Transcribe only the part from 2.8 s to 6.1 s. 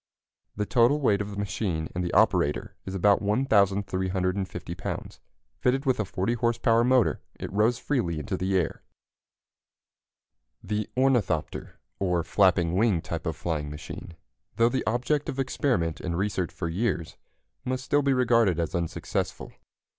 is about 1,350 lbs. Fitted with a